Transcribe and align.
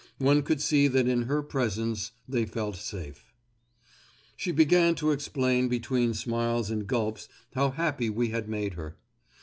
One 0.17 0.41
could 0.41 0.59
see 0.61 0.87
that 0.87 1.07
in 1.07 1.21
her 1.27 1.43
presence 1.43 2.11
they 2.27 2.47
felt 2.47 2.75
safe. 2.75 3.31
She 4.35 4.51
began 4.51 4.95
to 4.95 5.11
explain 5.11 5.67
between 5.67 6.15
smiles 6.15 6.71
and 6.71 6.87
gulps 6.87 7.29
how 7.53 7.69
happy 7.69 8.09
we 8.09 8.29
had 8.29 8.49
made 8.49 8.73
her. 8.73 8.97